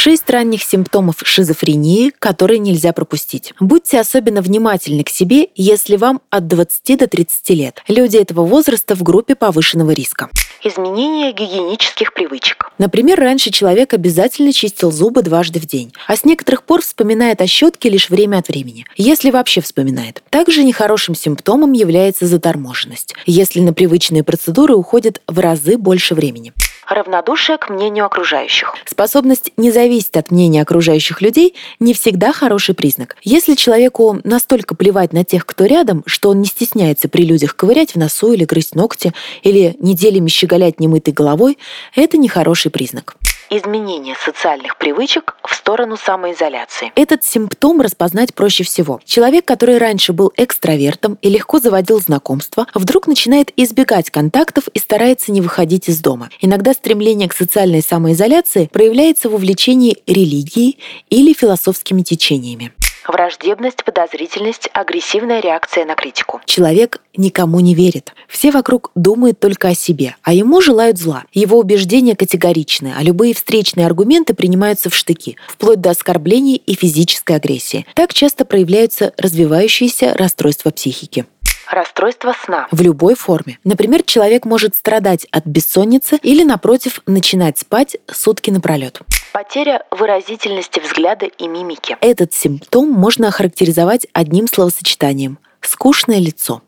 Шесть 0.00 0.30
ранних 0.30 0.62
симптомов 0.62 1.16
шизофрении, 1.24 2.12
которые 2.16 2.60
нельзя 2.60 2.92
пропустить. 2.92 3.52
Будьте 3.58 3.98
особенно 3.98 4.42
внимательны 4.42 5.02
к 5.02 5.08
себе, 5.08 5.48
если 5.56 5.96
вам 5.96 6.20
от 6.30 6.46
20 6.46 6.96
до 6.96 7.08
30 7.08 7.50
лет. 7.50 7.82
Люди 7.88 8.16
этого 8.16 8.46
возраста 8.46 8.94
в 8.94 9.02
группе 9.02 9.34
повышенного 9.34 9.90
риска. 9.90 10.30
Изменение 10.62 11.32
гигиенических 11.32 12.14
привычек. 12.14 12.70
Например, 12.78 13.18
раньше 13.18 13.50
человек 13.50 13.92
обязательно 13.92 14.52
чистил 14.52 14.92
зубы 14.92 15.22
дважды 15.22 15.58
в 15.58 15.66
день, 15.66 15.92
а 16.06 16.14
с 16.14 16.24
некоторых 16.24 16.62
пор 16.62 16.82
вспоминает 16.82 17.40
о 17.40 17.48
щетке 17.48 17.88
лишь 17.88 18.08
время 18.08 18.38
от 18.38 18.46
времени, 18.46 18.84
если 18.96 19.32
вообще 19.32 19.60
вспоминает. 19.60 20.22
Также 20.30 20.62
нехорошим 20.62 21.16
симптомом 21.16 21.72
является 21.72 22.28
заторможенность, 22.28 23.14
если 23.26 23.58
на 23.58 23.72
привычные 23.72 24.22
процедуры 24.22 24.76
уходит 24.76 25.20
в 25.26 25.40
разы 25.40 25.76
больше 25.76 26.14
времени 26.14 26.52
равнодушие 26.88 27.58
к 27.58 27.68
мнению 27.68 28.06
окружающих. 28.06 28.74
Способность 28.86 29.52
не 29.56 29.70
зависеть 29.70 30.16
от 30.16 30.30
мнения 30.30 30.62
окружающих 30.62 31.20
людей 31.20 31.54
не 31.80 31.94
всегда 31.94 32.32
хороший 32.32 32.74
признак. 32.74 33.16
Если 33.22 33.54
человеку 33.54 34.18
настолько 34.24 34.74
плевать 34.74 35.12
на 35.12 35.24
тех, 35.24 35.44
кто 35.44 35.66
рядом, 35.66 36.02
что 36.06 36.30
он 36.30 36.40
не 36.40 36.46
стесняется 36.46 37.08
при 37.08 37.22
людях 37.22 37.54
ковырять 37.54 37.94
в 37.94 37.96
носу 37.96 38.32
или 38.32 38.44
грызть 38.44 38.74
ногти, 38.74 39.12
или 39.42 39.76
неделями 39.78 40.28
щеголять 40.28 40.80
немытой 40.80 41.12
головой, 41.12 41.58
это 41.94 42.16
нехороший 42.16 42.70
признак 42.70 43.16
изменение 43.50 44.14
социальных 44.24 44.76
привычек 44.76 45.36
в 45.44 45.54
сторону 45.54 45.96
самоизоляции. 45.96 46.92
Этот 46.94 47.24
симптом 47.24 47.80
распознать 47.80 48.34
проще 48.34 48.64
всего. 48.64 49.00
Человек, 49.04 49.44
который 49.44 49.78
раньше 49.78 50.12
был 50.12 50.32
экстравертом 50.36 51.18
и 51.22 51.28
легко 51.28 51.58
заводил 51.58 52.00
знакомства, 52.00 52.66
вдруг 52.74 53.06
начинает 53.06 53.52
избегать 53.56 54.10
контактов 54.10 54.68
и 54.68 54.78
старается 54.78 55.32
не 55.32 55.40
выходить 55.40 55.88
из 55.88 56.00
дома. 56.00 56.30
Иногда 56.40 56.72
стремление 56.72 57.28
к 57.28 57.34
социальной 57.34 57.82
самоизоляции 57.82 58.68
проявляется 58.72 59.28
в 59.28 59.34
увлечении 59.34 59.98
религией 60.06 60.78
или 61.10 61.32
философскими 61.32 62.02
течениями 62.02 62.72
враждебность, 63.06 63.84
подозрительность, 63.84 64.68
агрессивная 64.72 65.40
реакция 65.40 65.84
на 65.84 65.94
критику. 65.94 66.40
Человек 66.44 67.00
никому 67.16 67.60
не 67.60 67.74
верит. 67.74 68.12
Все 68.28 68.50
вокруг 68.50 68.90
думают 68.94 69.40
только 69.40 69.68
о 69.68 69.74
себе, 69.74 70.16
а 70.22 70.32
ему 70.32 70.60
желают 70.60 70.98
зла. 70.98 71.24
Его 71.32 71.58
убеждения 71.58 72.16
категоричны, 72.16 72.94
а 72.96 73.02
любые 73.02 73.34
встречные 73.34 73.86
аргументы 73.86 74.34
принимаются 74.34 74.90
в 74.90 74.94
штыки, 74.94 75.36
вплоть 75.48 75.80
до 75.80 75.90
оскорблений 75.90 76.56
и 76.56 76.74
физической 76.74 77.36
агрессии. 77.36 77.86
Так 77.94 78.14
часто 78.14 78.44
проявляются 78.44 79.12
развивающиеся 79.16 80.14
расстройства 80.14 80.70
психики 80.70 81.26
расстройство 81.70 82.34
сна. 82.44 82.66
В 82.70 82.80
любой 82.80 83.14
форме. 83.14 83.58
Например, 83.64 84.02
человек 84.02 84.44
может 84.44 84.74
страдать 84.74 85.26
от 85.30 85.46
бессонницы 85.46 86.18
или, 86.22 86.42
напротив, 86.42 87.00
начинать 87.06 87.58
спать 87.58 87.96
сутки 88.10 88.50
напролет. 88.50 89.00
Потеря 89.32 89.84
выразительности 89.90 90.80
взгляда 90.80 91.26
и 91.26 91.46
мимики. 91.46 91.96
Этот 92.00 92.32
симптом 92.32 92.90
можно 92.90 93.28
охарактеризовать 93.28 94.06
одним 94.12 94.46
словосочетанием– 94.46 95.38
скучное 95.60 96.18
лицо. 96.18 96.62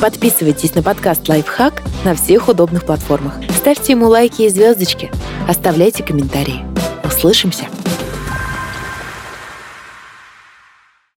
Подписывайтесь 0.00 0.74
на 0.74 0.82
подкаст 0.82 1.28
«Лайфхак» 1.28 1.82
на 2.04 2.14
всех 2.14 2.48
удобных 2.48 2.84
платформах. 2.84 3.34
Ставьте 3.56 3.92
ему 3.92 4.08
лайки 4.08 4.42
и 4.42 4.48
звездочки. 4.48 5.10
Оставляйте 5.48 6.02
комментарии. 6.02 6.64
Услышимся! 7.04 7.68